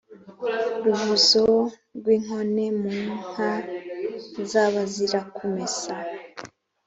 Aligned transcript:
Ruvuzo 0.83 1.45
rw' 1.99 2.11
inkone 2.15 2.65
mu 2.81 2.91
nka 3.25 3.51
z' 4.49 4.57
Abazirakumesa 4.65 5.93